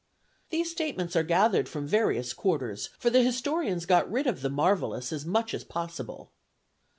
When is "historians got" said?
3.21-4.11